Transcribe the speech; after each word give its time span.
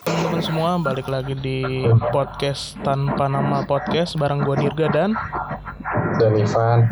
Teman-teman 0.00 0.40
semua 0.40 0.78
balik 0.78 1.08
lagi 1.08 1.34
di 1.34 1.60
podcast 2.08 2.78
tanpa 2.80 3.26
nama 3.26 3.64
podcast 3.64 4.14
bareng 4.14 4.40
gua 4.40 4.54
Dirga 4.54 4.86
dan 4.88 5.10
Dan 6.16 6.38
Ivan 6.38 6.88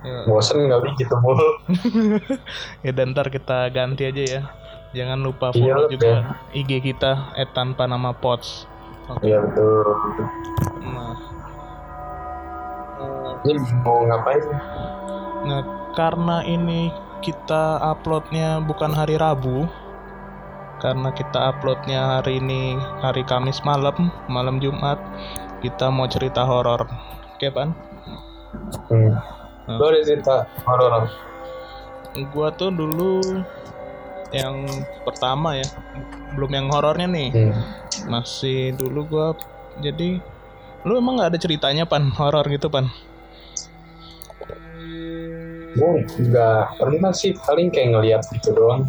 ya, 0.00 0.24
Bosen 0.24 0.64
kali 0.64 0.88
gitu 0.96 1.12
mulu 1.18 1.48
ya 2.86 2.92
dan 2.92 3.10
ntar 3.10 3.28
kita 3.28 3.68
ganti 3.68 4.06
aja 4.06 4.22
ya. 4.22 4.42
Jangan 4.94 5.20
lupa 5.20 5.52
Iya, 5.52 5.74
follow 5.74 5.84
lu 5.84 5.92
juga 5.92 6.12
IG 6.52 6.70
kita 6.80 7.34
at 7.34 7.52
tanpa 7.52 7.84
nama 7.84 8.14
pods. 8.14 8.64
Oke. 9.08 9.28
Iya 9.28 9.42
betul 9.42 9.84
Nah, 10.86 11.16
eh, 12.96 13.32
Ini 13.44 13.60
mau 13.82 14.04
ngapain? 14.04 14.44
nah 15.38 15.62
karena 15.98 16.46
ini 16.46 16.94
kita 17.18 17.82
uploadnya 17.82 18.62
bukan 18.62 18.94
hari 18.94 19.18
Rabu, 19.18 19.66
karena 20.78 21.10
kita 21.10 21.50
uploadnya 21.50 22.22
hari 22.22 22.38
ini 22.38 22.78
hari 23.02 23.26
Kamis 23.26 23.58
malam, 23.66 24.14
malam 24.30 24.62
Jumat, 24.62 25.02
kita 25.58 25.90
mau 25.90 26.06
cerita 26.06 26.46
horor. 26.46 26.86
Oke, 27.34 27.50
Pan? 27.50 27.74
Hmm. 28.86 29.18
Nah. 29.66 29.76
Lo 29.76 29.90
cerita 30.06 30.46
horor 30.62 31.10
gua 32.26 32.50
tuh 32.50 32.74
dulu 32.74 33.20
yang 34.34 34.66
pertama 35.06 35.56
ya 35.56 35.68
belum 36.36 36.50
yang 36.52 36.66
horornya 36.68 37.08
nih 37.08 37.28
hmm. 37.32 37.54
masih 38.10 38.76
dulu 38.76 39.00
gua 39.08 39.26
jadi 39.80 40.20
lu 40.84 40.92
emang 40.98 41.20
nggak 41.20 41.36
ada 41.36 41.40
ceritanya 41.40 41.84
pan 41.88 42.12
horor 42.12 42.44
gitu 42.48 42.68
pan 42.68 42.92
Gue 45.78 46.02
nggak 46.02 46.82
pernah 46.82 47.14
sih 47.14 47.38
paling 47.38 47.70
kayak 47.70 47.94
ngeliat 47.94 48.22
gitu 48.34 48.50
doang. 48.50 48.82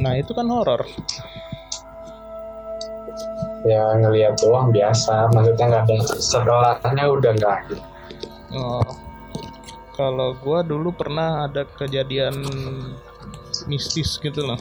Nah 0.00 0.16
itu 0.16 0.32
kan 0.32 0.48
horor. 0.48 0.88
Ya 3.68 3.92
ngeliat 4.00 4.40
doang 4.40 4.72
biasa. 4.72 5.28
Maksudnya 5.36 5.64
nggak 5.68 5.84
ada 5.84 5.96
setelahnya 6.16 7.04
udah 7.12 7.32
nggak 7.36 7.54
ada. 7.64 7.76
Oh. 8.48 8.80
kalau 9.98 10.30
gua 10.38 10.62
dulu 10.62 10.94
pernah 10.94 11.50
ada 11.50 11.66
kejadian 11.66 12.38
mistis 13.66 14.16
gitu 14.22 14.46
loh. 14.46 14.56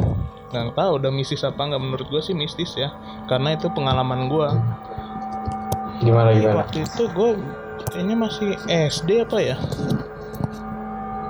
Nggak 0.49 0.73
tahu 0.73 0.91
udah 0.97 1.13
mistis 1.13 1.45
apa 1.45 1.61
nggak. 1.61 1.79
Menurut 1.79 2.07
gua 2.09 2.19
sih 2.25 2.33
mistis 2.33 2.73
ya. 2.73 2.91
Karena 3.29 3.53
itu 3.53 3.69
pengalaman 3.71 4.27
gua. 4.27 4.57
Gimana 6.01 6.33
gimana? 6.33 6.65
waktu 6.65 6.85
itu 6.85 7.03
gua 7.13 7.37
kayaknya 7.93 8.15
masih 8.17 8.49
SD 8.67 9.25
apa 9.25 9.37
ya 9.41 9.57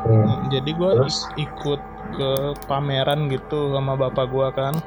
Hmm. 0.07 0.47
jadi 0.47 0.71
gua 0.71 0.91
Terus? 0.97 1.27
ik- 1.35 1.45
ikut 1.45 1.81
ke 2.15 2.31
pameran 2.65 3.27
gitu 3.27 3.75
sama 3.75 3.93
bapak 3.93 4.25
gua 4.27 4.47
kan 4.49 4.79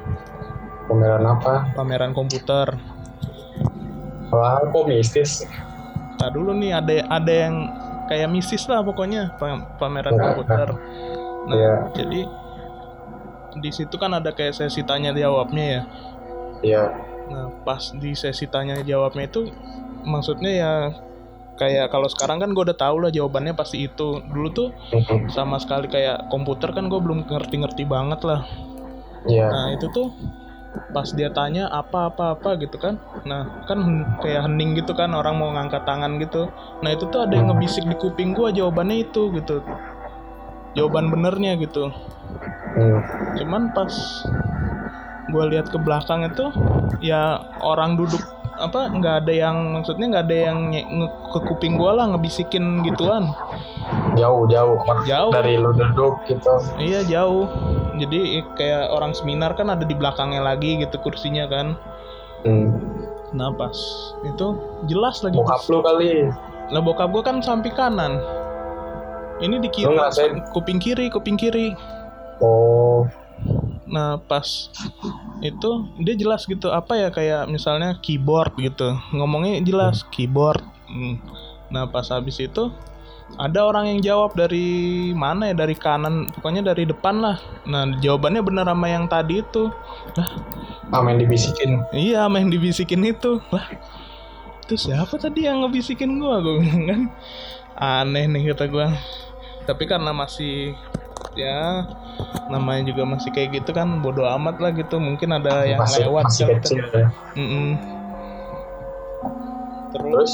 Pameran 0.89 1.23
apa? 1.23 1.69
pameran 1.71 2.11
komputer 2.11 2.73
Wah 4.29 4.57
kok 4.63 4.85
mistis? 4.87 5.45
tak 6.15 6.33
dulu 6.33 6.53
nih 6.53 6.73
ada 6.73 6.93
ada 7.09 7.33
yang 7.33 7.55
kayak 8.05 8.29
mistis 8.29 8.65
lah 8.65 8.81
pokoknya 8.81 9.33
pa- 9.35 9.65
pameran 9.77 10.13
Nah, 10.13 10.23
komputer 10.27 10.67
nah 11.41 11.55
Iya. 11.55 11.73
jadi 11.91 12.21
di 13.57 13.69
situ 13.69 13.97
kan 13.97 14.13
ada 14.13 14.29
kayak 14.29 14.53
sesi 14.53 14.81
tanya 14.81 15.09
jawabnya 15.11 15.65
ya 15.65 15.81
Iya 16.61 16.83
nah 17.25 17.47
pas 17.63 17.89
di 17.91 18.13
sesi 18.13 18.45
tanya 18.45 18.77
jawabnya 18.81 19.25
itu 19.25 19.49
maksudnya 20.03 20.51
ya 20.51 20.71
kayak 21.61 21.93
kalau 21.93 22.09
sekarang 22.09 22.41
kan 22.41 22.57
gue 22.57 22.63
udah 22.65 22.73
tahu 22.73 23.05
lah 23.05 23.13
jawabannya 23.13 23.53
pasti 23.53 23.85
itu 23.85 24.17
dulu 24.33 24.49
tuh 24.49 24.69
sama 25.29 25.61
sekali 25.61 25.85
kayak 25.85 26.33
komputer 26.33 26.73
kan 26.73 26.89
gue 26.89 26.97
belum 26.97 27.29
ngerti-ngerti 27.29 27.85
banget 27.85 28.25
lah 28.25 28.41
Iya 29.29 29.45
Nah 29.49 29.65
itu 29.77 29.85
tuh 29.93 30.09
pas 30.95 31.03
dia 31.11 31.27
tanya 31.35 31.67
apa 31.67 32.07
apa 32.07 32.39
apa 32.39 32.55
gitu 32.55 32.79
kan, 32.79 32.95
nah 33.27 33.67
kan 33.67 33.83
kayak 34.23 34.47
hening 34.47 34.79
gitu 34.79 34.95
kan 34.95 35.11
orang 35.11 35.35
mau 35.35 35.51
ngangkat 35.51 35.83
tangan 35.83 36.15
gitu. 36.23 36.47
Nah 36.79 36.95
itu 36.95 37.11
tuh 37.11 37.27
ada 37.27 37.35
yang 37.35 37.51
ngebisik 37.51 37.83
di 37.83 37.95
kuping 37.99 38.31
gua 38.31 38.55
jawabannya 38.55 39.03
itu 39.03 39.35
gitu, 39.35 39.59
jawaban 40.79 41.11
benernya 41.11 41.59
gitu. 41.59 41.91
Hmm. 42.79 43.03
Cuman 43.35 43.75
pas 43.75 43.91
gua 45.27 45.43
lihat 45.51 45.67
ke 45.67 45.75
belakang 45.75 46.23
itu 46.23 46.55
ya 47.03 47.43
orang 47.59 47.99
duduk 47.99 48.23
apa 48.61 48.93
nggak 48.93 49.15
ada 49.25 49.33
yang 49.33 49.55
maksudnya 49.73 50.05
nggak 50.07 50.25
ada 50.29 50.37
yang 50.49 50.57
nye- 50.69 50.85
nge- 50.85 51.15
ke 51.33 51.39
kuping 51.49 51.75
gua 51.75 51.97
lah 51.97 52.05
ngebisikin 52.13 52.85
gituan. 52.85 53.33
Jauh 54.13 54.45
jauh 54.45 54.77
Jauh. 55.03 55.31
Dari 55.33 55.57
lu 55.57 55.73
duduk 55.73 56.21
gitu 56.25 56.51
Iya 56.77 57.01
jauh. 57.03 57.49
Jadi 57.97 58.45
kayak 58.55 58.93
orang 58.93 59.11
seminar 59.11 59.57
kan 59.57 59.67
ada 59.67 59.83
di 59.83 59.93
belakangnya 59.93 60.41
lagi 60.41 60.79
gitu 60.79 60.95
kursinya 60.99 61.49
kan. 61.49 61.73
hmm. 62.43 62.69
Nah 63.31 63.49
pas 63.55 63.75
itu 64.21 64.47
jelas 64.85 65.23
lagi. 65.23 65.35
Bokap 65.35 65.63
lu 65.67 65.79
kali 65.79 66.27
Lah 66.71 66.79
bokap 66.79 67.11
gue 67.11 67.23
kan 67.23 67.39
samping 67.39 67.75
kanan. 67.75 68.19
Ini 69.39 69.57
di 69.57 69.67
kiri. 69.67 69.91
Kuping 70.51 70.77
kiri, 70.77 71.09
kuping 71.09 71.35
kiri. 71.35 71.73
Oh 72.39 73.05
Nah 73.91 74.17
pas 74.23 74.71
itu 75.43 75.69
dia 75.99 76.15
jelas 76.15 76.47
gitu 76.47 76.71
apa 76.71 76.95
ya 76.95 77.09
kayak 77.11 77.51
misalnya 77.51 77.99
keyboard 77.99 78.55
gitu. 78.57 78.95
Ngomongnya 79.11 79.59
jelas 79.61 80.07
keyboard. 80.09 80.63
Hmm. 80.87 81.19
Nah 81.67 81.85
pas 81.91 82.07
habis 82.07 82.39
itu 82.39 82.71
ada 83.39 83.63
orang 83.63 83.87
yang 83.95 83.99
jawab 84.03 84.35
dari 84.35 85.11
mana 85.15 85.51
ya 85.51 85.55
dari 85.55 85.75
kanan 85.75 86.31
pokoknya 86.35 86.71
dari 86.71 86.87
depan 86.87 87.19
lah. 87.19 87.37
Nah 87.67 87.99
jawabannya 87.99 88.41
bener 88.43 88.65
sama 88.67 88.87
yang 88.87 89.05
tadi 89.11 89.43
itu. 89.43 89.71
Lah 90.15 90.29
Amin 90.91 91.23
dibisikin 91.23 91.87
Iya, 91.95 92.27
main 92.27 92.51
dibisikin 92.51 92.99
itu. 93.07 93.39
Lah, 93.47 93.63
itu 94.67 94.75
siapa 94.75 95.15
tadi 95.15 95.47
yang 95.47 95.63
ngebisikin 95.63 96.19
gua? 96.19 96.43
Gua 96.43 96.59
bilang 96.59 96.83
kan. 96.83 97.01
Aneh 97.79 98.27
nih 98.27 98.51
kata 98.51 98.67
gua. 98.67 98.91
Tapi 99.63 99.87
karena 99.87 100.11
masih 100.11 100.75
ya 101.35 101.87
namanya 102.51 102.91
juga 102.91 103.07
masih 103.07 103.31
kayak 103.31 103.63
gitu 103.63 103.71
kan 103.71 103.87
bodoh 104.03 104.27
amat 104.37 104.59
lah 104.59 104.71
gitu. 104.75 104.99
Mungkin 104.99 105.31
ada 105.31 105.63
yang 105.63 105.79
Masih, 105.79 106.07
lewat 106.07 106.23
masih 106.27 106.45
kecil 106.59 106.81
kan. 106.91 106.99
ya. 106.99 107.07
Mm-mm. 107.39 107.69
terus? 109.91 110.33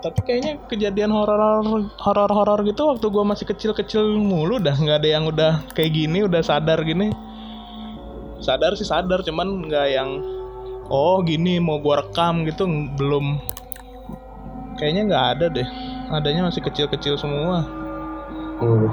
tapi 0.00 0.16
kayaknya 0.24 0.56
kejadian 0.64 1.12
horor 1.12 1.60
horor 2.00 2.30
horor 2.32 2.64
gitu 2.64 2.88
waktu 2.88 3.04
gua 3.12 3.20
masih 3.20 3.44
kecil 3.44 3.76
kecil 3.76 4.16
mulu 4.16 4.56
dah. 4.56 4.72
Nggak 4.72 5.04
ada 5.04 5.08
yang 5.08 5.24
udah 5.28 5.52
kayak 5.76 5.92
gini 5.92 6.24
udah 6.24 6.40
sadar 6.40 6.80
gini. 6.80 7.12
Sadar 8.40 8.72
sih 8.80 8.88
sadar 8.88 9.20
cuman 9.20 9.68
nggak 9.68 9.86
yang 9.92 10.24
oh 10.88 11.20
gini 11.20 11.60
mau 11.60 11.76
gua 11.84 12.00
rekam 12.00 12.48
gitu 12.48 12.64
belum. 12.96 13.44
Kayaknya 14.80 15.02
nggak 15.12 15.26
ada 15.36 15.46
deh. 15.52 15.68
Adanya 16.08 16.48
masih 16.48 16.64
kecil 16.64 16.88
kecil 16.88 17.20
semua 17.20 17.79
hmm. 18.60 18.86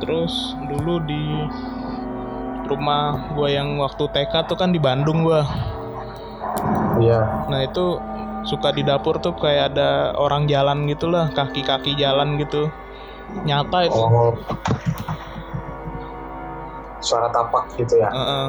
terus 0.00 0.56
dulu 0.66 0.98
di 1.04 1.46
rumah 2.66 3.32
gua 3.36 3.48
yang 3.52 3.76
waktu 3.78 4.08
TK 4.08 4.48
tuh 4.48 4.56
kan 4.56 4.72
di 4.72 4.80
Bandung 4.80 5.22
gua 5.24 5.44
Iya 7.00 7.48
Nah 7.48 7.64
itu 7.64 7.98
suka 8.44 8.70
di 8.70 8.82
dapur 8.82 9.16
tuh 9.18 9.32
kayak 9.34 9.72
ada 9.74 10.12
orang 10.14 10.44
jalan 10.44 10.84
gitulah 10.86 11.30
kaki-kaki 11.32 11.94
jalan 11.96 12.36
gitu 12.36 12.68
nyata 13.44 13.88
itu 13.88 13.96
Oh. 13.96 14.36
Suara 17.02 17.26
tapak 17.34 17.66
gitu 17.74 17.98
ya. 17.98 18.06
Heeh. 18.12 18.48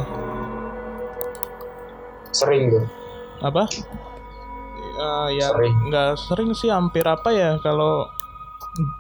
Sering 2.30 2.64
tuh. 2.70 2.86
apa 3.42 3.66
Eh, 4.94 5.28
ya 5.36 5.50
Sering. 5.52 5.74
nggak 5.90 6.10
sering 6.22 6.50
sih 6.54 6.70
hampir 6.70 7.02
apa 7.04 7.34
ya 7.34 7.58
kalau 7.60 8.06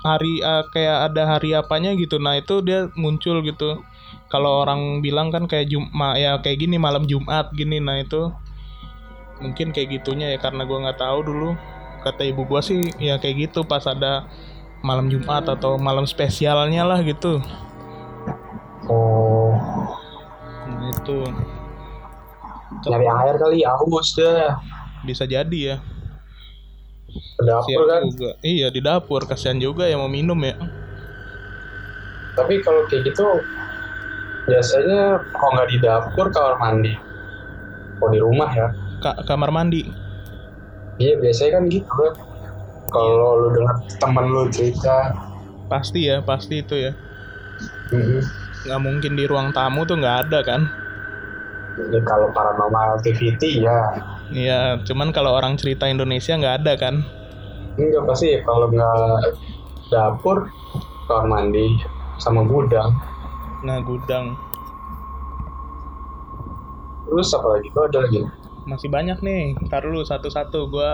hari 0.05 0.39
eh, 0.41 0.63
kayak 0.69 1.11
ada 1.11 1.23
hari 1.37 1.55
apanya 1.57 1.93
gitu. 1.97 2.17
Nah 2.21 2.37
itu 2.39 2.61
dia 2.61 2.89
muncul 2.93 3.41
gitu. 3.45 3.81
Kalau 4.29 4.65
orang 4.65 5.01
bilang 5.01 5.29
kan 5.29 5.45
kayak 5.45 5.69
Jumat 5.69 6.17
ya 6.17 6.37
kayak 6.41 6.65
gini 6.65 6.77
malam 6.81 7.05
Jumat 7.05 7.53
gini. 7.53 7.77
Nah 7.81 8.01
itu 8.01 8.33
mungkin 9.41 9.75
kayak 9.75 10.01
gitunya 10.01 10.33
ya 10.33 10.39
karena 10.39 10.65
gua 10.65 10.89
nggak 10.89 10.99
tahu 11.01 11.19
dulu. 11.25 11.49
Kata 12.03 12.21
ibu 12.27 12.43
gua 12.43 12.59
sih 12.59 12.83
ya 12.99 13.21
kayak 13.21 13.49
gitu 13.49 13.63
pas 13.63 13.85
ada 13.87 14.27
malam 14.83 15.07
Jumat 15.07 15.47
atau 15.47 15.79
malam 15.79 16.03
spesialnya 16.03 16.83
lah 16.83 16.99
gitu. 17.01 17.39
Oh. 18.91 19.55
nah 20.67 20.91
itu. 20.91 21.23
Nyari 22.83 23.07
air 23.07 23.35
kali 23.39 23.63
aus 23.63 24.17
dah. 24.17 24.59
bisa 25.03 25.27
jadi 25.27 25.59
ya 25.75 25.77
dapur 27.47 27.63
Siap 27.63 27.85
kan. 27.91 28.03
juga 28.03 28.29
iya 28.51 28.67
di 28.75 28.79
dapur 28.87 29.21
kasihan 29.29 29.57
juga 29.65 29.83
yang 29.89 29.99
mau 30.03 30.11
minum 30.17 30.37
ya 30.49 30.53
Tapi 32.37 32.55
kalau 32.65 32.81
kayak 32.89 33.03
gitu 33.09 33.25
biasanya 34.47 34.99
kalau 35.35 35.51
nggak 35.55 35.69
di 35.71 35.77
dapur 35.85 36.25
kamar 36.35 36.55
mandi. 36.61 36.93
Kalau 37.97 38.09
di 38.13 38.19
rumah 38.21 38.49
ya. 38.53 38.67
Ka- 39.03 39.19
kamar 39.27 39.49
mandi 39.55 39.81
Iya 41.01 41.13
biasanya 41.21 41.51
kan 41.55 41.63
gitu 41.73 41.91
kan. 42.01 42.13
Kalau 42.93 43.29
lu 43.41 43.47
dengar 43.57 43.77
temen 44.01 44.25
lu 44.35 44.43
cerita, 44.55 44.95
pasti 45.71 45.99
ya 46.09 46.15
pasti 46.29 46.53
itu 46.63 46.75
ya 46.85 46.91
Mm-mm. 47.91 48.23
nggak 48.65 48.81
mungkin 48.85 49.11
di 49.19 49.23
ruang 49.31 49.49
tamu 49.57 49.79
tuh 49.89 49.95
nggak 50.01 50.17
ada 50.27 50.39
kan 50.49 50.61
Jadi 51.73 51.99
kalau 52.05 52.29
paranormal 52.31 53.01
activity 53.01 53.65
ya 53.65 53.97
Iya, 54.29 54.81
cuman 54.85 55.09
kalau 55.09 55.33
orang 55.33 55.57
cerita 55.57 55.89
Indonesia 55.89 56.37
nggak 56.37 56.55
ada 56.63 56.73
kan? 56.77 56.95
enggak 57.73 58.05
pasti 58.05 58.37
kalau 58.45 58.69
nggak 58.69 59.33
dapur 59.89 60.45
kamar 61.09 61.25
mandi 61.25 61.73
sama 62.21 62.45
gudang 62.45 62.93
Nah, 63.65 63.81
gudang 63.81 64.37
terus 67.09 67.29
apa 67.33 67.45
lagi 67.57 67.67
oh, 67.73 67.85
ada 67.85 67.99
lagi 68.05 68.21
masih 68.63 68.87
banyak 68.87 69.19
nih. 69.19 69.55
Ntar 69.67 69.83
dulu 69.83 70.03
satu-satu. 70.07 70.71
Gua 70.71 70.93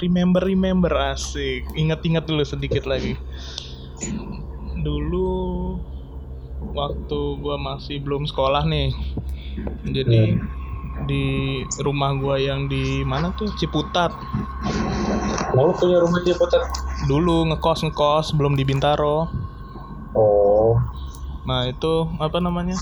remember 0.00 0.40
remember 0.44 0.92
asik. 1.12 1.68
Ingat-ingat 1.76 2.24
dulu 2.24 2.42
sedikit 2.44 2.88
lagi. 2.88 3.16
Dulu 4.80 5.30
waktu 6.72 7.20
gua 7.40 7.56
masih 7.60 8.00
belum 8.00 8.24
sekolah 8.24 8.64
nih. 8.64 8.92
Jadi 9.86 10.38
di 11.08 11.24
rumah 11.80 12.12
gua 12.18 12.36
yang 12.36 12.68
di 12.68 13.02
mana 13.06 13.32
tuh 13.34 13.48
Ciputat. 13.56 14.12
mau 15.50 15.74
punya 15.74 15.98
rumah 15.98 16.22
Ciputat 16.22 16.62
Dulu 17.10 17.50
ngekos 17.50 17.82
ngekos 17.88 18.36
belum 18.38 18.54
di 18.54 18.62
Bintaro. 18.62 19.26
oh 20.14 20.76
Nah 21.48 21.66
itu 21.66 22.06
apa 22.20 22.38
namanya? 22.38 22.76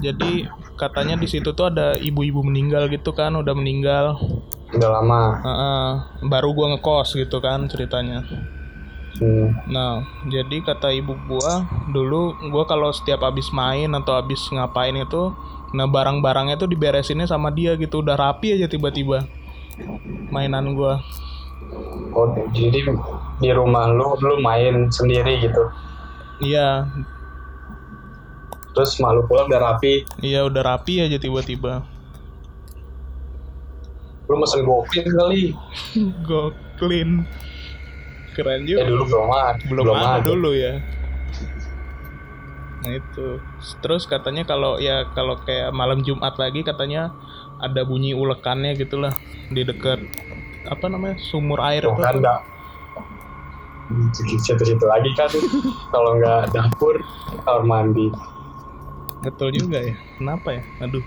Jadi 0.00 0.48
katanya 0.80 1.20
di 1.20 1.28
situ 1.28 1.52
tuh 1.52 1.68
ada 1.68 1.94
ibu-ibu 2.00 2.40
meninggal 2.40 2.88
gitu 2.88 3.12
kan, 3.12 3.36
udah 3.36 3.52
meninggal. 3.52 4.16
udah 4.72 4.88
lama 4.88 5.22
Heeh, 5.44 5.88
baru 6.32 6.56
gua 6.56 6.72
ngekos 6.76 7.14
gitu 7.16 7.38
kan 7.44 7.68
ceritanya. 7.68 8.24
Hmm. 9.20 9.68
Nah, 9.68 10.06
jadi 10.30 10.62
kata 10.64 10.94
ibu 10.94 11.16
gua 11.28 11.66
dulu 11.90 12.36
gua 12.48 12.64
kalau 12.64 12.94
setiap 12.94 13.26
habis 13.26 13.50
main 13.52 13.90
atau 13.92 14.16
habis 14.16 14.40
ngapain 14.48 14.94
itu, 14.96 15.34
nah 15.76 15.88
barang-barangnya 15.90 16.56
tuh 16.56 16.68
diberesinnya 16.70 17.28
sama 17.28 17.52
dia 17.52 17.74
gitu, 17.76 18.00
udah 18.00 18.16
rapi 18.16 18.56
aja 18.56 18.68
tiba-tiba 18.70 19.26
mainan 20.32 20.72
gua. 20.76 21.00
oh 22.12 22.28
jadi 22.52 22.84
di 23.40 23.50
rumah 23.54 23.88
lu 23.88 24.16
lu 24.20 24.36
main 24.42 24.92
sendiri 24.92 25.40
gitu 25.40 25.64
Iya, 26.42 26.90
terus 28.72 28.98
malu 28.98 29.22
pulang 29.28 29.46
udah 29.46 29.60
rapi 29.72 30.02
iya 30.24 30.42
udah 30.42 30.62
rapi 30.64 31.04
aja 31.04 31.16
tiba-tiba. 31.20 31.84
lu 34.26 34.34
mesen 34.40 34.64
gokil 34.64 35.04
kali 35.12 35.52
Go 36.28 36.56
Keren 38.32 38.64
ya 38.64 38.80
juga. 38.80 38.88
dulu 38.88 39.04
belum 39.08 39.28
ada. 39.30 39.62
Belum, 39.68 39.84
ada, 39.92 40.24
dulu 40.24 40.50
ya. 40.56 40.72
Nah 42.82 42.92
itu. 42.96 43.28
Terus 43.84 44.08
katanya 44.08 44.42
kalau 44.48 44.80
ya 44.80 45.06
kalau 45.12 45.36
kayak 45.44 45.70
malam 45.70 46.00
Jumat 46.00 46.34
lagi 46.40 46.64
katanya 46.64 47.12
ada 47.60 47.84
bunyi 47.84 48.16
ulekannya 48.16 48.74
gitulah 48.74 49.14
di 49.52 49.62
dekat 49.62 50.02
apa 50.66 50.86
namanya 50.88 51.20
sumur 51.20 51.60
air 51.62 51.84
Tuh 51.84 51.94
itu 51.94 52.02
kan 52.02 52.14
nggak 52.18 52.40
situ-situ 54.16 54.84
lagi 54.88 55.10
kan. 55.12 55.28
Kalau 55.92 56.16
nggak 56.16 56.56
dapur 56.56 56.96
kamar 57.44 57.62
mandi. 57.68 58.08
Betul 59.22 59.54
juga 59.54 59.78
ya. 59.78 59.94
Kenapa 60.18 60.56
ya? 60.56 60.62
Aduh. 60.80 61.04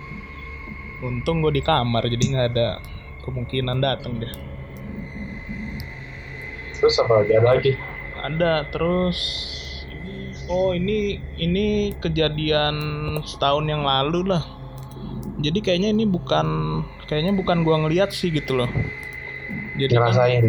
Untung 1.04 1.44
gue 1.44 1.60
di 1.60 1.63
kamar 1.66 2.07
jadi 2.07 2.24
nggak 2.24 2.48
ada 2.56 2.80
kemungkinan 3.25 3.81
datang 3.81 4.21
deh 4.21 4.55
terus 6.77 6.95
apa 7.00 7.24
lagi 7.24 7.31
ada 7.36 7.48
lagi? 7.48 7.72
Ada 8.16 8.54
terus 8.69 9.19
oh 10.45 10.72
ini 10.72 11.18
ini 11.38 11.95
kejadian 11.98 12.75
setahun 13.24 13.66
yang 13.66 13.83
lalu 13.83 14.25
lah. 14.30 14.44
Jadi 15.39 15.60
kayaknya 15.60 15.92
ini 15.92 16.06
bukan 16.06 16.48
kayaknya 17.06 17.33
bukan 17.36 17.62
gua 17.62 17.86
ngeliat 17.86 18.10
sih 18.10 18.31
gitu 18.31 18.57
loh. 18.57 18.69
Jadi 19.75 19.94
kan- 19.94 20.10
ngerasain 20.10 20.45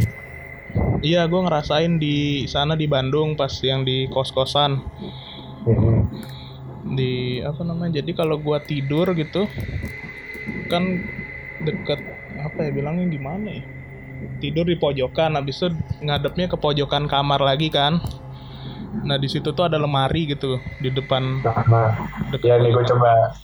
iya 1.02 1.24
gua 1.28 1.44
ngerasain 1.48 1.96
di 1.96 2.44
sana 2.48 2.72
di 2.74 2.88
Bandung 2.88 3.36
pas 3.36 3.52
yang 3.60 3.84
di 3.84 4.08
kos 4.08 4.32
kosan 4.32 4.80
Mhm. 5.66 5.94
di 6.96 7.42
apa 7.42 7.60
namanya 7.66 8.00
jadi 8.00 8.12
kalau 8.14 8.38
gua 8.38 8.62
tidur 8.62 9.10
gitu 9.12 9.50
kan 10.70 11.02
deket 11.60 12.00
apa 12.38 12.58
ya 12.62 12.70
bilangnya 12.70 13.06
gimana 13.10 13.48
ya 13.50 13.64
tidur 14.38 14.68
di 14.68 14.76
pojokan 14.76 15.34
habis 15.34 15.60
itu 15.60 15.72
ngadepnya 16.04 16.46
ke 16.50 16.56
pojokan 16.60 17.08
kamar 17.08 17.40
lagi 17.40 17.72
kan. 17.72 18.00
Nah 19.04 19.20
di 19.20 19.28
situ 19.28 19.52
tuh 19.52 19.68
ada 19.68 19.76
lemari 19.76 20.24
gitu 20.24 20.56
di 20.80 20.88
depan 20.88 21.44
nah, 21.44 21.92
ya 22.40 22.56
nih 22.56 22.72
gue 22.72 22.84
coba 22.88 23.36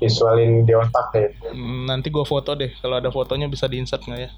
visualin 0.00 0.64
di 0.64 0.72
otak 0.74 1.06
deh. 1.12 1.28
Hmm, 1.52 1.86
nanti 1.86 2.08
gue 2.08 2.24
foto 2.24 2.56
deh 2.56 2.72
kalau 2.80 2.98
ada 2.98 3.12
fotonya 3.12 3.46
bisa 3.46 3.68
diinsert 3.68 4.02
nggak 4.02 4.20
ya? 4.20 4.30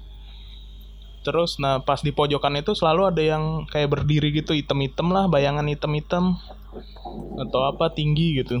Terus 1.23 1.55
nah 1.57 1.79
pas 1.79 2.03
di 2.03 2.11
pojokan 2.11 2.59
itu 2.59 2.75
selalu 2.75 3.15
ada 3.15 3.23
yang 3.23 3.63
kayak 3.71 3.95
berdiri 3.95 4.35
gitu 4.35 4.51
item-item 4.51 5.09
lah 5.15 5.25
bayangan 5.31 5.65
item-item 5.71 6.35
atau 7.39 7.61
apa 7.63 7.89
tinggi 7.95 8.43
gitu. 8.43 8.59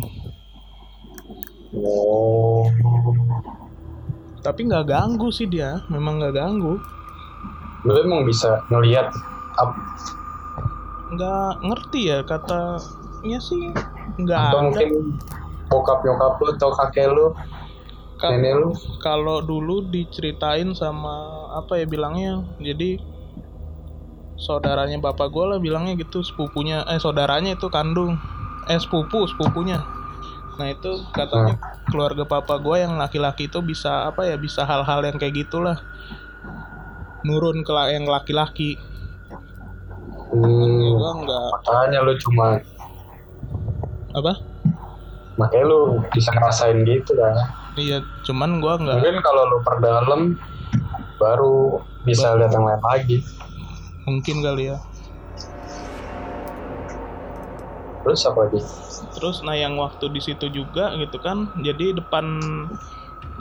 Oh. 1.75 2.71
Tapi 4.39 4.59
nggak 4.67 4.87
ganggu 4.87 5.27
sih 5.29 5.47
dia 5.47 5.83
memang 5.91 6.23
nggak 6.23 6.35
ganggu 6.35 6.79
lu 7.83 7.93
emang 7.99 8.23
bisa 8.23 8.63
ngelihat 8.67 9.11
ap- 9.59 9.75
nggak 11.13 11.51
ngerti 11.61 12.01
ya 12.09 12.19
katanya 12.23 13.39
sih. 13.39 13.69
Nggak 14.17 14.39
atau 14.39 14.59
ada. 14.59 14.65
mungkin 14.67 14.89
bokap 15.67 15.99
nyokap 16.01 16.33
lu 16.37 16.47
atau 16.55 16.69
kakek 16.73 17.07
lu 17.09 17.27
Ka- 18.17 18.29
nenek 18.31 18.53
lu? 18.55 18.69
kalau 19.01 19.41
dulu 19.41 19.83
diceritain 19.83 20.71
sama 20.73 21.11
apa 21.53 21.75
ya 21.75 21.85
bilangnya 21.85 22.45
jadi 22.61 23.01
saudaranya 24.37 24.99
bapak 24.99 25.31
gue 25.31 25.45
lah 25.55 25.59
bilangnya 25.59 25.95
gitu 25.95 26.19
sepupunya 26.19 26.83
eh 26.87 26.99
saudaranya 26.99 27.55
itu 27.55 27.67
kandung. 27.67 28.15
Eh 28.67 28.79
sepupu 28.79 29.27
sepupunya. 29.27 29.83
Nah 30.55 30.67
itu 30.69 31.03
katanya 31.11 31.57
keluarga 31.89 32.23
papa 32.23 32.55
gue 32.57 32.77
yang 32.79 32.95
laki-laki 32.95 33.49
itu 33.49 33.59
bisa 33.59 34.07
apa 34.07 34.23
ya 34.23 34.37
bisa 34.37 34.63
hal-hal 34.63 35.03
yang 35.03 35.17
kayak 35.17 35.45
gitulah 35.45 35.77
nurun 37.23 37.63
ke 37.63 37.71
yang 37.91 38.05
laki-laki. 38.07 38.79
Hmm, 40.33 40.97
gue 40.97 41.11
nggak 41.23 41.47
makanya 41.61 41.99
lu 42.03 42.13
cuma 42.29 42.59
apa? 44.13 44.33
Makanya 45.37 45.65
lu 45.65 45.81
bisa 46.13 46.29
ngerasain 46.33 46.83
gitu 46.85 47.13
kan. 47.17 47.33
Iya 47.73 48.05
cuman 48.27 48.61
gue 48.61 48.73
nggak 48.85 48.97
mungkin 49.01 49.17
kalau 49.25 49.43
lu 49.49 49.57
perdalam 49.65 50.21
baru 51.17 51.81
bisa 52.03 52.35
lihat 52.35 52.51
yang 52.51 52.65
lain 52.67 52.83
lagi. 52.83 53.17
Mungkin 54.03 54.43
kali 54.43 54.73
ya. 54.73 54.77
Terus 58.03 58.19
apa 58.27 58.39
lagi? 58.43 58.59
Terus 59.15 59.39
nah 59.47 59.55
yang 59.55 59.79
waktu 59.79 60.11
di 60.11 60.19
situ 60.19 60.51
juga 60.51 60.91
gitu 60.99 61.23
kan, 61.23 61.47
jadi 61.63 61.95
depan 61.95 62.25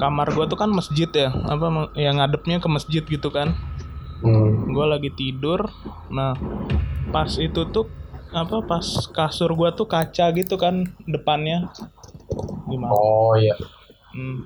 kamar 0.00 0.32
gua 0.32 0.48
tuh 0.48 0.58
kan 0.58 0.70
masjid 0.72 1.08
ya, 1.08 1.30
apa 1.32 1.92
yang 1.98 2.20
ngadepnya 2.20 2.62
ke 2.62 2.68
masjid 2.68 3.02
gitu 3.04 3.28
kan. 3.28 3.56
hmm. 4.24 4.72
Gua 4.72 4.88
lagi 4.96 5.12
tidur. 5.12 5.68
Nah, 6.08 6.36
pas 7.12 7.28
itu 7.36 7.68
tuh 7.68 7.88
apa 8.32 8.64
pas 8.64 8.84
kasur 9.12 9.52
gua 9.52 9.76
tuh 9.76 9.84
kaca 9.84 10.32
gitu 10.32 10.56
kan 10.56 10.88
depannya. 11.04 11.68
Gimana? 12.68 12.92
oh 12.92 13.36
iya 13.36 13.52
Hmm. 14.12 14.44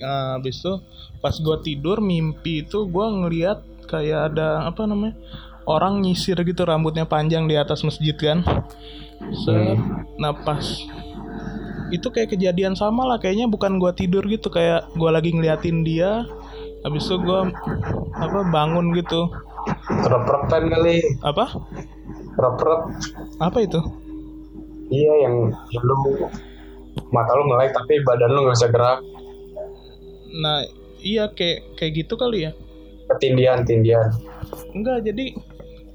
Nah, 0.00 0.40
habis 0.40 0.64
itu 0.64 0.80
pas 1.20 1.36
gua 1.44 1.60
tidur 1.60 2.00
mimpi 2.00 2.64
itu 2.64 2.88
gua 2.88 3.12
ngeliat 3.12 3.60
kayak 3.84 4.32
ada 4.32 4.64
apa 4.64 4.88
namanya? 4.88 5.16
Orang 5.64 6.00
nyisir 6.04 6.36
gitu 6.40 6.64
rambutnya 6.64 7.04
panjang 7.08 7.44
di 7.48 7.56
atas 7.56 7.84
masjid 7.84 8.16
kan. 8.16 8.40
Set. 9.44 9.76
Nah, 10.20 10.32
pas 10.44 10.64
itu 11.92 12.08
kayak 12.08 12.32
kejadian 12.32 12.72
sama 12.72 13.04
lah 13.04 13.18
kayaknya 13.20 13.50
bukan 13.50 13.76
gua 13.76 13.92
tidur 13.92 14.24
gitu 14.24 14.48
kayak 14.48 14.88
gua 14.96 15.12
lagi 15.12 15.34
ngeliatin 15.34 15.84
dia. 15.84 16.24
Habis 16.84 17.08
itu 17.08 17.16
gua 17.20 17.48
apa 18.16 18.40
bangun 18.52 18.92
gitu. 18.96 19.28
Rep-repen 19.88 20.68
kali. 20.68 21.00
Apa? 21.24 21.48
Rep-rep. 22.36 22.80
Apa 23.40 23.58
itu? 23.64 23.80
Iya 24.92 25.28
yang 25.28 25.34
lu 25.80 25.96
mata 27.10 27.32
lu 27.34 27.48
melek 27.48 27.72
tapi 27.72 28.04
badan 28.04 28.30
lu 28.32 28.44
nggak 28.44 28.56
bisa 28.56 28.68
gerak. 28.68 28.98
Nah 30.40 30.68
iya 31.00 31.32
kayak 31.32 31.76
kayak 31.80 32.04
gitu 32.04 32.14
kali 32.20 32.48
ya. 32.48 32.52
Ketindian 33.12 33.64
tindian. 33.64 34.12
Enggak 34.76 35.04
jadi 35.08 35.32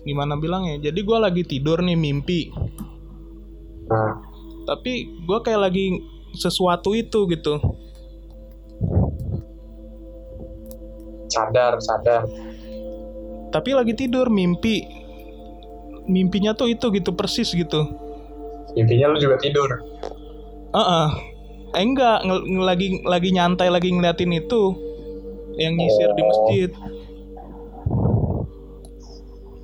gimana 0.05 0.37
bilangnya? 0.41 0.81
Jadi 0.89 0.99
gua 1.05 1.29
lagi 1.29 1.45
tidur 1.45 1.85
nih 1.85 1.97
mimpi. 1.97 2.49
Nah 3.89 4.28
tapi 4.69 4.93
gua 5.25 5.41
kayak 5.41 5.65
lagi 5.65 5.97
sesuatu 6.31 6.93
itu 6.93 7.25
gitu. 7.25 7.57
Sadar 11.29 11.77
sadar. 11.81 12.25
Tapi 13.49 13.69
lagi 13.73 13.97
tidur 13.97 14.29
mimpi. 14.29 14.85
Mimpinya 16.05 16.53
tuh 16.53 16.69
itu 16.69 16.89
gitu 16.89 17.13
persis 17.13 17.53
gitu. 17.53 17.85
Intinya 18.73 19.09
lu 19.09 19.17
juga 19.17 19.37
tidur? 19.37 19.69
Heeh. 20.73 21.09
Eh 21.69 21.85
enggak, 21.85 22.25
ngel- 22.25 22.65
lagi 22.65 23.01
lagi 23.05 23.29
nyantai 23.29 23.69
lagi 23.69 23.93
ngeliatin 23.93 24.33
itu. 24.33 24.73
Yang 25.57 25.73
nyisir 25.75 26.09
di 26.13 26.21
Oh. 26.21 26.27
masjid. 26.29 26.69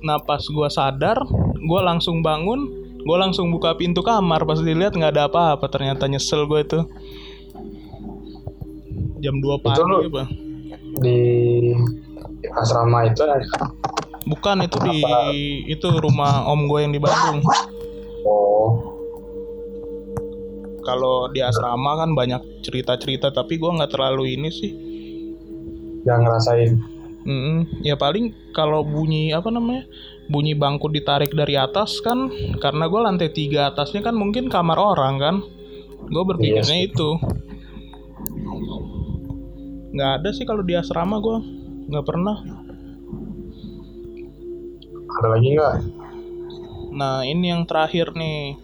Nah 0.02 0.22
pas 0.22 0.42
gua 0.46 0.70
sadar, 0.70 1.18
gua 1.66 1.82
langsung 1.82 2.22
bangun, 2.22 2.85
gua 3.06 3.22
langsung 3.22 3.54
buka 3.54 3.78
pintu 3.78 4.02
kamar. 4.02 4.42
Pas 4.42 4.58
dilihat 4.58 4.98
nggak 4.98 5.14
ada 5.14 5.30
apa-apa, 5.30 5.66
ternyata 5.70 6.10
nyesel 6.10 6.44
gue 6.50 6.60
itu. 6.66 6.80
Jam 9.22 9.38
2 9.40 9.62
pagi 9.64 9.80
apa? 9.80 10.24
di 10.96 11.18
asrama 12.56 13.04
itu 13.04 13.20
ada 13.20 13.36
Bukan 14.26 14.64
itu 14.64 14.76
di 14.82 14.98
itu 15.70 15.86
rumah 16.02 16.42
om 16.50 16.66
gue 16.66 16.82
yang 16.82 16.92
di 16.92 16.98
Bandung. 16.98 17.40
oh 18.26 18.70
Kalau 20.82 21.30
di 21.34 21.42
asrama 21.42 21.98
kan 21.98 22.14
banyak 22.14 22.62
cerita-cerita, 22.62 23.34
tapi 23.34 23.58
gua 23.58 23.74
nggak 23.78 23.90
terlalu 23.94 24.38
ini 24.38 24.50
sih. 24.50 24.72
yang 26.06 26.22
ngerasain 26.22 26.78
Mm-mm. 27.26 27.82
Ya 27.82 27.98
paling 27.98 28.30
kalau 28.54 28.86
bunyi 28.86 29.34
apa 29.34 29.50
namanya 29.50 29.82
bunyi 30.30 30.54
bangku 30.54 30.86
ditarik 30.90 31.34
dari 31.34 31.58
atas 31.58 31.98
kan 31.98 32.30
karena 32.62 32.86
gue 32.86 33.00
lantai 33.02 33.30
tiga 33.34 33.74
atasnya 33.74 34.00
kan 34.06 34.14
mungkin 34.14 34.46
kamar 34.46 34.78
orang 34.78 35.14
kan. 35.18 35.36
Gue 36.06 36.22
berpikirnya 36.22 36.76
Iya 36.78 36.86
sih. 36.86 36.90
itu. 36.94 37.10
Nggak 39.90 40.10
ada 40.22 40.28
sih 40.30 40.46
kalau 40.46 40.62
di 40.62 40.78
asrama 40.78 41.18
gue 41.18 41.36
nggak 41.90 42.06
pernah. 42.06 42.36
Ada 45.18 45.26
lagi 45.34 45.48
nggak? 45.50 45.74
Nah 46.94 47.26
ini 47.26 47.50
yang 47.50 47.66
terakhir 47.66 48.14
nih. 48.14 48.54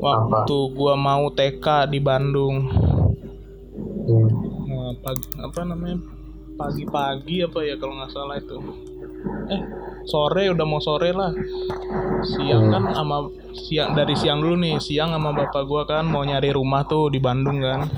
Waktu 0.00 0.56
gue 0.76 0.94
mau 0.96 1.28
TK 1.32 1.88
di 1.92 2.00
Bandung. 2.00 2.68
Hmm. 4.04 4.28
Nah, 4.68 4.96
pagi 5.04 5.28
apa 5.38 5.60
namanya 5.62 6.00
pagi-pagi 6.60 7.48
apa 7.48 7.58
ya 7.64 7.74
kalau 7.80 7.96
nggak 7.96 8.12
salah 8.12 8.36
itu. 8.36 8.56
Eh 9.48 9.62
sore 10.04 10.52
udah 10.52 10.66
mau 10.68 10.80
sore 10.80 11.16
lah. 11.16 11.32
Siang 12.20 12.68
kan 12.68 12.92
sama 12.92 13.32
siang 13.56 13.96
dari 13.96 14.12
siang 14.12 14.44
dulu 14.44 14.60
nih 14.60 14.76
siang 14.76 15.16
sama 15.16 15.32
bapak 15.32 15.64
gua 15.64 15.88
kan 15.88 16.04
mau 16.04 16.20
nyari 16.20 16.52
rumah 16.52 16.84
tuh 16.84 17.08
di 17.08 17.16
Bandung 17.16 17.64
kan. 17.64 17.88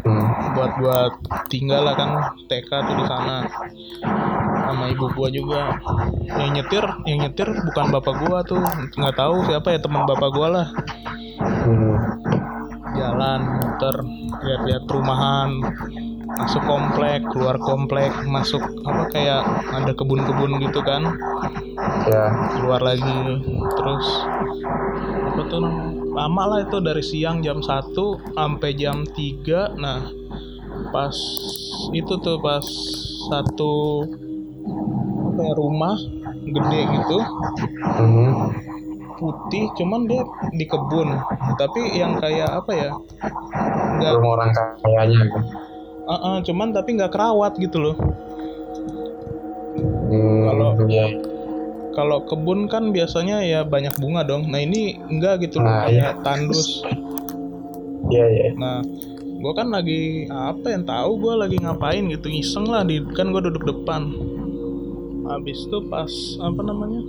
Hmm. 0.00 0.26
buat 0.50 0.82
buat 0.82 1.12
tinggal 1.46 1.86
lah 1.86 1.94
kan 1.94 2.10
TK 2.46 2.70
tuh 2.70 2.94
di 2.94 3.04
sana. 3.10 3.46
Sama 4.70 4.84
ibu 4.90 5.10
gua 5.10 5.28
juga. 5.30 5.74
Yang 6.30 6.50
nyetir 6.62 6.84
yang 7.10 7.18
nyetir 7.26 7.48
bukan 7.50 7.86
bapak 7.90 8.14
gua 8.22 8.38
tuh. 8.46 8.62
Nggak 8.94 9.14
tahu 9.18 9.34
siapa 9.50 9.74
ya 9.74 9.78
teman 9.82 10.06
bapak 10.06 10.30
gua 10.30 10.48
lah. 10.50 10.66
Hmm. 11.40 11.96
jalan 12.90 13.40
muter 13.64 13.96
lihat-lihat 14.44 14.82
perumahan 14.84 15.56
masuk 16.40 16.62
komplek 16.64 17.20
keluar 17.28 17.60
komplek 17.60 18.08
masuk 18.24 18.64
apa 18.88 19.12
kayak 19.12 19.44
ada 19.76 19.92
kebun-kebun 19.92 20.56
gitu 20.64 20.80
kan. 20.80 21.04
Ya. 22.08 22.24
Keluar 22.56 22.80
lagi 22.80 23.44
terus 23.76 24.06
apa 25.30 25.40
tuh 25.52 25.62
lama 26.10 26.42
lah 26.56 26.58
itu 26.64 26.80
dari 26.80 27.04
siang 27.04 27.44
jam 27.44 27.60
1 27.60 27.92
sampai 28.34 28.70
jam 28.74 29.04
3 29.04 29.78
nah 29.78 30.00
pas 30.90 31.14
itu 31.92 32.12
tuh 32.18 32.40
pas 32.40 32.64
satu 33.30 34.04
apa 35.30 35.40
ya, 35.44 35.52
rumah 35.54 35.96
gede 36.48 36.80
gitu. 36.88 37.18
Hmm. 38.00 38.56
putih 39.20 39.68
cuman 39.76 40.08
dia 40.08 40.24
di 40.56 40.64
kebun. 40.64 41.12
Tapi 41.60 41.92
yang 41.92 42.16
kayak 42.16 42.64
apa 42.64 42.72
ya 42.72 42.88
nggak 44.00 44.16
rumah 44.16 44.40
orang 44.40 44.50
kayanya 44.80 45.28
kan 46.10 46.18
Uh-uh, 46.18 46.36
cuman 46.42 46.74
tapi 46.74 46.98
nggak 46.98 47.14
kerawat 47.14 47.54
gitu 47.56 47.78
loh. 47.78 47.96
hmm. 50.10 50.42
Kalau- 50.42 50.74
ya 50.90 51.06
Kalau 51.90 52.22
kebun 52.22 52.70
kan 52.70 52.94
biasanya 52.94 53.42
ya 53.42 53.60
banyak 53.62 53.94
bunga 53.98 54.22
dong. 54.22 54.46
Nah 54.46 54.58
ini 54.58 54.98
enggak 55.10 55.42
gitu 55.42 55.58
loh, 55.58 55.70
Nah, 55.70 55.86
kayak 55.86 56.22
tandus. 56.22 56.82
ya 58.14 58.26
ya 58.26 58.54
Nah, 58.54 58.78
gue 59.40 59.52
kan 59.54 59.70
lagi 59.70 60.26
apa 60.26 60.70
yang 60.70 60.86
tahu 60.86 61.18
gue 61.18 61.34
lagi 61.34 61.56
ngapain 61.58 62.06
gitu 62.06 62.30
iseng 62.30 62.66
lah 62.66 62.86
di 62.86 63.02
kan 63.14 63.30
gue 63.30 63.42
duduk 63.42 63.66
depan. 63.66 64.06
Habis 65.26 65.66
itu 65.66 65.78
pas 65.86 66.10
apa 66.40 66.60
namanya? 66.62 67.02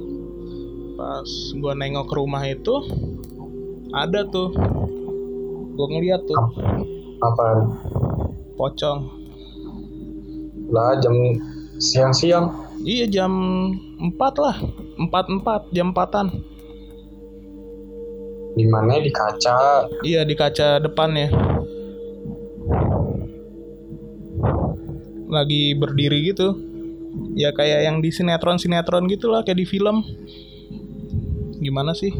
Pas 0.98 1.30
gue 1.54 1.74
nengok 1.78 2.06
ke 2.10 2.16
rumah 2.18 2.42
itu 2.42 2.76
ada 3.94 4.26
tuh. 4.30 4.50
Gue 5.74 5.88
ngeliat 5.90 6.26
tuh 6.26 6.38
apa 7.22 7.46
pocong. 8.62 9.00
lah 10.70 10.94
jam 11.02 11.18
siang-siang 11.82 12.54
Iya 12.82 13.06
jam 13.06 13.32
4 14.02 14.18
lah. 14.42 14.58
4 14.98 15.10
4 15.42 15.74
jam 15.74 15.94
4-an. 15.94 16.28
di 18.52 18.68
mana 18.68 19.00
di 19.00 19.08
kaca 19.08 19.88
Iya 20.04 20.28
di 20.28 20.36
kaca 20.36 20.82
depannya. 20.84 21.32
Lagi 25.32 25.72
berdiri 25.80 26.34
gitu. 26.34 26.52
Ya 27.38 27.56
kayak 27.56 27.88
yang 27.88 28.04
di 28.04 28.12
sinetron-sinetron 28.12 29.08
gitu 29.08 29.32
lah 29.32 29.48
kayak 29.48 29.64
di 29.64 29.68
film. 29.70 30.04
Gimana 31.64 31.96
sih 31.96 32.12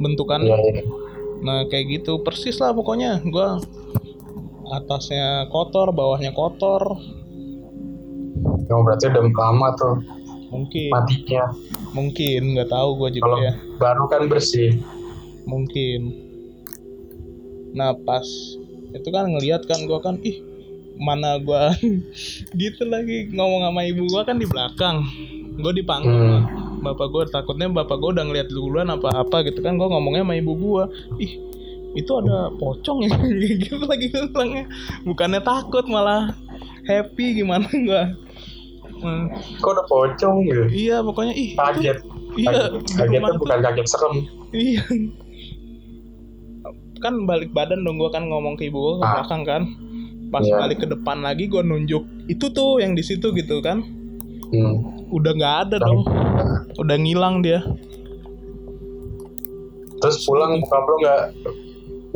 bentukannya? 0.00 0.48
ya, 0.48 0.80
ya. 0.80 0.82
Nah 1.44 1.68
kayak 1.68 2.00
gitu 2.00 2.24
persis 2.24 2.56
lah 2.56 2.72
pokoknya. 2.72 3.20
Gua 3.28 3.60
atasnya 4.72 5.46
kotor, 5.52 5.94
bawahnya 5.94 6.34
kotor. 6.34 6.82
Oh, 8.66 8.82
berarti 8.82 9.06
udah 9.14 9.22
lama 9.30 9.68
tuh 9.78 9.94
Mungkin, 10.50 10.90
matinya. 10.94 11.44
Mungkin 11.90 12.40
nggak 12.54 12.70
tahu 12.70 12.88
gue 13.02 13.18
juga 13.18 13.24
kalau 13.26 13.38
ya. 13.42 13.52
baru 13.82 14.04
kan 14.06 14.22
bersih. 14.30 14.78
Mungkin. 15.46 16.00
Nah 17.74 17.92
pas 18.06 18.26
itu 18.94 19.08
kan 19.12 19.28
ngelihat 19.28 19.68
kan 19.68 19.84
gua 19.84 20.00
kan 20.00 20.16
ih 20.24 20.40
mana 20.96 21.36
gua 21.42 21.76
gitu 22.60 22.82
lagi 22.88 23.28
ngomong 23.34 23.68
sama 23.68 23.80
ibu 23.84 24.06
gua 24.08 24.22
kan 24.24 24.38
di 24.38 24.46
belakang. 24.46 25.04
Gue 25.60 25.72
dipanggil. 25.76 26.14
Hmm. 26.14 26.64
bapak 26.76 27.08
gua 27.10 27.24
takutnya 27.26 27.66
bapak 27.66 27.98
gua 27.98 28.14
udah 28.14 28.24
ngeliat 28.30 28.48
duluan 28.48 28.86
apa 28.88 29.10
apa 29.12 29.42
gitu 29.44 29.60
kan 29.60 29.74
gua 29.76 29.90
ngomongnya 29.90 30.22
sama 30.22 30.34
ibu 30.38 30.52
gua. 30.54 30.88
Ih 31.18 31.36
itu 31.96 32.12
ada 32.14 32.52
pocong 32.52 33.02
ya 33.02 33.16
gitu 33.56 33.80
lagi 33.82 34.06
bilangnya 34.06 34.68
bukannya 35.02 35.40
takut 35.40 35.84
malah 35.86 36.30
happy 36.84 37.34
gimana 37.34 37.66
gua 37.80 38.04
Hmm, 38.96 39.28
kok 39.60 39.70
udah 39.70 39.84
pocong 39.84 40.36
gitu 40.42 40.62
iya 40.70 41.00
pokoknya 41.00 41.34
ih 41.34 41.52
kaget 41.52 42.00
iya 42.34 42.72
kaget 42.96 43.20
tuh- 43.20 43.36
bukan 43.38 43.58
kaget 43.60 43.86
serem 43.86 44.14
Iya. 44.48 44.80
Kan 46.96 47.28
balik 47.28 47.52
badan 47.52 47.84
dong 47.84 47.96
gua 47.96 48.08
kan 48.08 48.24
ngomong 48.24 48.56
ke 48.56 48.66
ibu 48.66 48.80
gua 48.80 48.94
ke 48.94 49.02
Ah. 49.02 49.12
belakang 49.14 49.42
kan. 49.44 49.62
Pas 50.26 50.40
Iya. 50.40 50.56
balik 50.58 50.78
ke 50.80 50.88
depan 50.88 51.20
lagi 51.20 51.44
gua 51.44 51.60
nunjuk 51.60 52.00
itu 52.26 52.48
tuh 52.48 52.78
yang 52.78 52.92
di 52.92 53.02
situ 53.02 53.30
gitu 53.32 53.60
kan. 53.60 53.84
hmm. 54.46 54.74
Udah 55.10 55.32
nggak 55.34 55.56
ada 55.62 55.76
dong. 55.78 56.00
Udah 56.74 56.96
ngilang 56.96 57.40
dia. 57.40 57.60
terus 59.96 60.22
pulang 60.22 60.56
buka 60.56 60.76
lo 60.78 60.92
nggak 60.98 61.20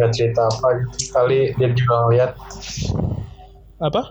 nggak 0.00 0.12
cerita 0.16 0.48
apa 0.48 0.80
gitu 0.80 1.12
kali 1.12 1.52
dia 1.60 1.68
juga 1.76 1.94
ngeliat 2.08 2.30
Apa? 3.84 4.08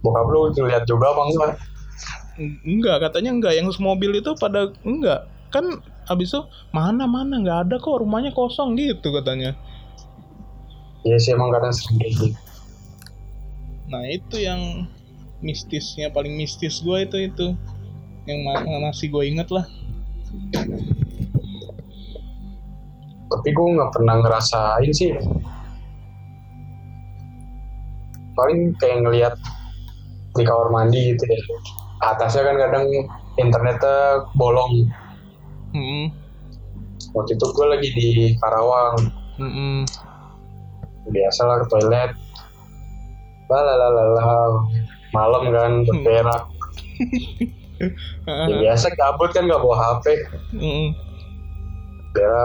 bokap 0.00 0.26
lu 0.32 0.48
ngeliat 0.56 0.88
juga 0.88 1.12
apa 1.12 1.22
enggak 1.28 1.52
Eng- 2.36 2.60
Enggak, 2.68 3.00
katanya 3.08 3.32
enggak. 3.32 3.56
Yang 3.56 3.80
mobil 3.80 4.12
itu 4.20 4.36
pada 4.36 4.68
enggak. 4.84 5.24
Kan 5.48 5.80
abis 6.12 6.36
itu 6.36 6.40
mana 6.68 7.08
mana 7.08 7.40
nggak 7.40 7.58
ada 7.68 7.76
kok 7.80 7.96
rumahnya 8.04 8.30
kosong 8.36 8.76
gitu 8.76 9.08
katanya. 9.08 9.56
Iya 11.08 11.16
sih 11.16 11.32
emang 11.32 11.48
kadang 11.54 11.72
sering 11.72 11.96
kayak 11.96 12.12
gitu. 12.20 12.38
Nah 13.88 14.04
itu 14.10 14.36
yang 14.42 14.84
mistisnya 15.40 16.12
paling 16.12 16.34
mistis 16.36 16.82
gua 16.84 17.06
itu 17.08 17.30
itu 17.30 17.56
yang 18.26 18.42
ma- 18.42 18.90
masih 18.90 19.08
gue 19.08 19.22
inget 19.22 19.48
lah. 19.54 19.64
Tapi 23.26 23.48
gue 23.50 23.74
nggak 23.76 23.92
pernah 23.94 24.14
ngerasain 24.22 24.92
sih. 24.94 25.10
Paling 28.36 28.76
kayak 28.78 29.02
ngeliat 29.02 29.34
di 30.36 30.44
kamar 30.44 30.68
mandi 30.70 31.16
gitu 31.16 31.24
ya. 31.24 31.40
Atasnya 32.12 32.44
kan 32.44 32.56
kadang 32.60 32.86
internetnya 33.40 34.28
bolong. 34.36 34.86
Hmm, 35.72 36.12
waktu 37.16 37.36
itu 37.36 37.46
gue 37.50 37.66
lagi 37.66 37.88
di 37.96 38.08
Karawang. 38.38 38.96
Hmm, 39.36 39.52
hmm. 39.52 39.80
biasalah 41.06 41.64
ke 41.64 41.66
toilet. 41.70 42.10
Lalalala 43.46 44.66
malam 45.14 45.42
kan 45.54 45.72
berperak. 45.86 46.44
Ya 48.24 48.56
biasa 48.72 48.88
gabut 48.96 49.36
kan 49.36 49.44
nggak 49.44 49.60
bawa 49.60 50.00
HP 50.00 50.16
Hmm, 50.56 50.96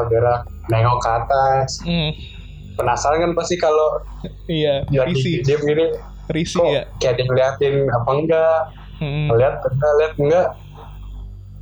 berak 0.08 0.42
nengok 0.68 0.98
ke 1.00 1.10
atas. 1.10 1.70
Hmm, 1.84 2.12
penasaran 2.76 3.24
kan 3.24 3.32
pasti 3.38 3.56
kalau 3.56 4.04
iya, 4.52 4.84
lagi 4.92 5.16
risi, 5.16 5.32
diem 5.44 5.62
gini 5.64 5.86
risi 6.32 6.56
kok 6.60 6.68
ya. 6.68 6.84
kayak 7.00 7.20
yang 7.20 7.28
ngeliatin 7.32 7.76
apa 7.90 8.10
enggak? 8.12 8.60
Hmm, 9.02 9.28
lihat 9.34 9.56
enggak 9.66 9.94
lihat 9.98 10.14
enggak? 10.20 10.48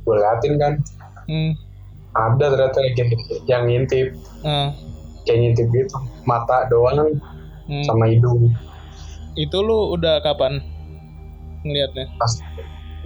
Gue 0.04 0.16
liatin 0.18 0.52
kan. 0.58 0.72
Hmm, 1.30 1.52
ada 2.16 2.44
ternyata 2.50 2.78
yang, 2.82 3.10
yang 3.46 3.62
ngintip. 3.68 4.08
Ah, 4.42 4.74
kayak 5.24 5.38
ngintip 5.46 5.66
gitu 5.70 5.98
mata 6.26 6.66
doang 6.68 7.18
hmm. 7.70 7.84
sama 7.86 8.10
hidung. 8.10 8.50
Itu 9.38 9.62
lu 9.62 9.94
udah 9.94 10.18
kapan 10.26 10.58
ngelihatnya? 11.64 12.08
pas 12.16 12.32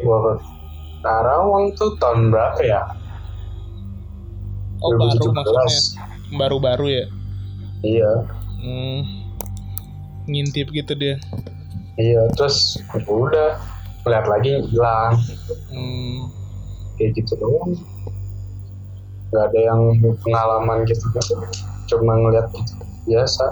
gua 0.03 0.19
ke 0.23 0.33
Karawang 1.05 1.69
tuh 1.77 1.93
tahun 2.01 2.33
berapa 2.33 2.61
ya 2.65 2.81
Oh 4.85 4.93
baru 5.00 5.17
2017. 5.17 5.33
maksudnya, 5.33 5.81
baru-baru 6.37 6.87
ya. 6.93 7.05
iya. 7.81 8.12
Hmm, 8.61 9.00
ngintip 10.29 10.69
gitu 10.73 10.93
dia. 10.97 11.17
iya 12.00 12.26
terus 12.37 12.81
udah 13.09 13.57
lihat 14.05 14.26
lagi 14.29 14.61
hilang. 14.69 15.17
Hmm, 15.73 16.29
kayak 17.00 17.17
gitu 17.17 17.33
doang. 17.41 17.73
Nggak 19.33 19.45
ada 19.50 19.61
yang 19.73 19.81
pengalaman 20.21 20.85
gitu. 20.85 21.00
Cuma 21.88 22.12
ngeliat 22.21 22.49
gitu 22.53 22.73
biasa. 23.09 23.47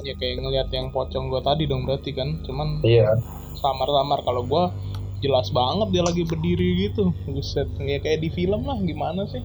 Ya 0.00 0.16
kayak 0.16 0.42
ngelihat 0.42 0.68
yang 0.74 0.90
pocong 0.90 1.30
gua 1.30 1.44
tadi 1.44 1.70
dong 1.70 1.86
berarti 1.86 2.10
kan. 2.16 2.42
Cuman 2.42 2.82
iya. 2.82 3.14
samar-samar. 3.58 4.24
Kalau 4.26 4.42
gua 4.42 4.74
jelas 5.20 5.52
banget 5.52 5.88
dia 5.92 6.02
lagi 6.04 6.22
berdiri 6.24 6.88
gitu. 6.88 7.12
Buset, 7.28 7.68
ya 7.80 8.00
kayak 8.00 8.24
di 8.24 8.28
film 8.32 8.64
lah 8.64 8.76
gimana 8.80 9.24
sih? 9.28 9.44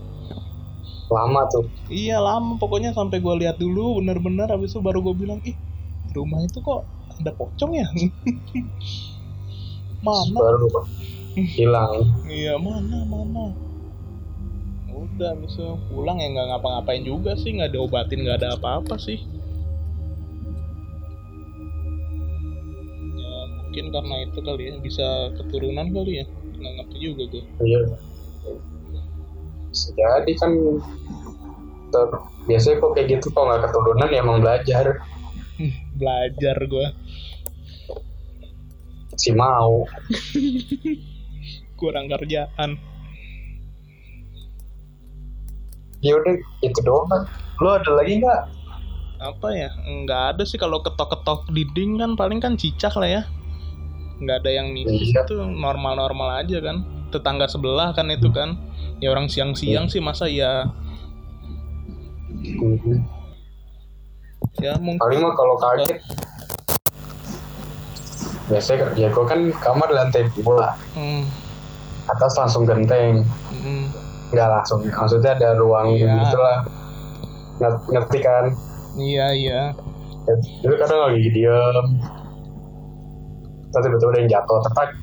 lama 1.06 1.46
tuh. 1.54 1.70
Iya 1.86 2.18
lama. 2.18 2.58
Pokoknya 2.58 2.90
sampai 2.96 3.22
gua 3.22 3.38
lihat 3.38 3.62
dulu 3.62 4.02
bener-bener 4.02 4.50
habis 4.50 4.74
itu 4.74 4.82
baru 4.82 5.06
gua 5.06 5.14
bilang 5.14 5.40
ih 5.46 5.54
rumah 6.18 6.42
itu 6.42 6.64
kok 6.66 6.82
ada 7.22 7.32
pocong 7.36 7.72
ya? 7.78 7.86
Mana? 10.06 10.38
Baru 10.38 10.68
hilang. 11.36 12.08
Iya 12.32 12.56
mana 12.56 13.04
mana? 13.04 13.52
Udah 14.88 15.36
itu 15.44 15.68
pulang 15.92 16.24
ya 16.24 16.32
nggak 16.32 16.48
ngapa-ngapain 16.56 17.04
juga 17.04 17.36
sih 17.36 17.52
nggak 17.52 17.76
diobatin 17.76 18.24
nggak 18.24 18.40
ada 18.40 18.56
apa-apa 18.56 18.96
sih 18.96 19.20
mungkin 23.76 23.92
karena 23.92 24.16
itu 24.24 24.40
kali 24.40 24.64
ya 24.72 24.74
bisa 24.80 25.08
keturunan 25.36 25.92
kali 25.92 26.24
ya. 26.24 26.26
Nggak 26.56 26.74
ngerti 26.80 26.96
juga 27.04 27.24
gue 27.28 27.44
iya. 27.68 27.80
Jadi 29.76 30.32
kan 30.40 30.52
ter, 31.92 32.08
biasanya 32.48 32.76
kok 32.80 32.92
kayak 32.96 33.08
gitu 33.20 33.28
kok 33.36 33.44
nggak 33.44 33.68
keturunan 33.68 34.08
ya 34.08 34.20
emang 34.24 34.40
belajar. 34.40 34.86
Belajar 36.00 36.58
gue 36.64 36.88
si 39.20 39.36
mau. 39.36 39.84
Kurang 41.80 42.08
kerjaan. 42.08 42.80
Ya 46.00 46.16
udah 46.16 46.36
itu 46.64 46.80
doang 46.80 47.12
kan 47.12 47.28
lu 47.60 47.76
ada 47.76 47.92
lagi 47.92 48.24
nggak? 48.24 48.42
Apa 49.20 49.48
ya? 49.52 49.68
Nggak 49.84 50.24
ada 50.32 50.44
sih 50.48 50.56
kalau 50.56 50.80
ketok-ketok 50.80 51.52
dinding 51.52 52.00
kan 52.00 52.16
paling 52.16 52.40
kan 52.40 52.56
cicak 52.56 52.96
lah 52.96 53.12
ya 53.20 53.24
nggak 54.18 54.38
ada 54.40 54.52
yang 54.52 54.68
mistis 54.72 55.12
Iya. 55.12 55.22
itu 55.24 55.36
normal-normal 55.38 56.42
aja 56.42 56.58
kan. 56.60 56.78
Tetangga 57.10 57.46
sebelah 57.46 57.92
kan 57.92 58.08
itu 58.08 58.28
kan. 58.30 58.56
Ya 58.98 59.12
orang 59.12 59.28
siang-siang 59.28 59.88
sih 59.88 60.00
masa 60.00 60.26
ya? 60.26 60.72
Mhm. 62.36 63.02
ya 64.56 64.78
mungkin. 64.78 65.02
Paling 65.02 65.20
mah 65.20 65.34
kalau 65.34 65.56
kaget. 65.58 66.00
Biasanya 68.46 68.94
ya 68.94 69.10
gue 69.10 69.26
kan 69.26 69.40
kamar 69.58 69.90
lantai 69.90 70.30
dua 70.32 70.78
hmm, 70.94 71.26
atas 72.08 72.38
langsung 72.38 72.64
genteng. 72.64 73.26
Hmm, 73.50 73.90
nggak 74.30 74.48
langsung 74.48 74.86
maksudnya 74.86 75.34
ada 75.34 75.58
ruang 75.58 75.92
Iya. 75.92 76.14
gitu 76.22 76.38
lah 76.38 76.58
Nge- 77.58 77.84
ngerti 77.90 78.20
kan? 78.22 78.46
Iya 78.96 79.28
iya. 79.34 79.62
Ya, 80.26 80.34
itu 80.62 80.76
kadang 80.76 81.00
lagi 81.04 81.30
diem 81.30 81.88
terus 83.76 83.92
tiba-tiba 83.92 84.12
ada 84.16 84.20
yang 84.24 84.32
jatuh 84.32 84.58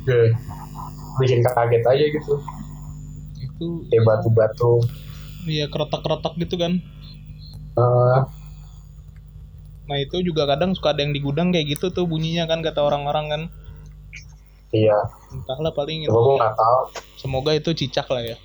ke 0.09 0.19
bikin 1.21 1.45
kaget 1.45 1.85
aja 1.85 2.05
gitu. 2.09 2.35
Itu 3.37 3.67
kayak 3.93 4.05
batu-batu. 4.09 4.81
Iya 5.45 5.69
keretak-keretak 5.69 6.41
gitu 6.41 6.57
kan? 6.57 6.81
Eh, 7.77 8.19
nah 9.85 9.99
itu 10.01 10.25
juga 10.25 10.49
kadang 10.49 10.73
suka 10.73 10.97
ada 10.97 11.05
yang 11.05 11.13
di 11.13 11.21
gudang 11.21 11.53
kayak 11.53 11.77
gitu 11.77 11.93
tuh 11.93 12.09
bunyinya 12.09 12.49
kan 12.49 12.65
kata 12.65 12.81
orang-orang 12.81 13.27
kan. 13.29 13.43
Iya. 14.73 14.97
Entahlah 15.29 15.77
paling 15.77 16.09
itu 16.09 16.09
coba 16.09 16.21
gue 16.25 16.35
nggak 16.41 16.57
tahu. 16.57 16.79
Semoga 17.21 17.53
itu 17.53 17.77
cicak 17.77 18.09
lah 18.09 18.25
ya. 18.25 18.37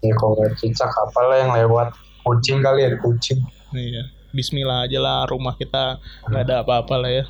Ya 0.00 0.14
kalau 0.16 0.32
nggak 0.40 0.56
cicak 0.56 0.88
apalah 0.88 1.36
yang 1.36 1.52
lewat. 1.52 1.92
Kucing 2.24 2.64
kali 2.64 2.88
ya 2.88 2.96
kucing. 3.04 3.44
Iya. 3.76 4.08
Bismillah 4.32 4.88
aja 4.88 4.98
lah 4.98 5.28
rumah 5.28 5.54
kita 5.60 6.00
nggak 6.26 6.42
ada 6.48 6.54
apa-apa 6.64 6.96
lah 6.98 7.12
ya 7.12 7.24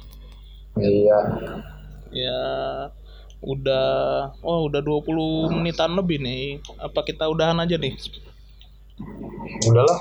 iya. 0.78 1.18
Ya 2.14 2.40
udah 3.44 3.86
oh 4.40 4.70
udah 4.70 4.80
20 4.80 5.54
menitan 5.60 5.92
lebih 5.94 6.22
nih. 6.22 6.62
Apa 6.80 7.04
kita 7.04 7.28
udahan 7.28 7.60
aja 7.60 7.76
nih? 7.76 7.94
Udahlah. 9.68 9.98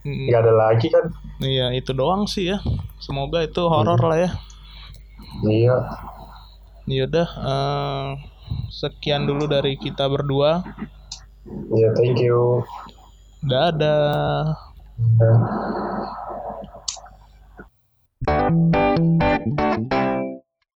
Mm-mm. 0.00 0.32
nggak 0.32 0.40
ada 0.48 0.54
lagi 0.56 0.88
kan? 0.88 1.12
Iya 1.44 1.76
itu 1.76 1.92
doang 1.92 2.24
sih 2.24 2.48
ya. 2.48 2.58
Semoga 3.04 3.44
itu 3.44 3.60
horor 3.68 4.00
lah 4.00 4.16
ya. 4.16 4.30
Iya. 5.44 5.76
Yaudah 6.88 7.28
eh, 7.28 8.06
sekian 8.72 9.28
dulu 9.28 9.44
dari 9.44 9.76
kita 9.76 10.08
berdua. 10.08 10.64
Iya 11.76 11.88
thank 11.96 12.20
you. 12.20 12.64
Dadah. 13.44 14.56
Ya. 15.20 15.32
Thank 18.50 19.92
you. 19.92 20.29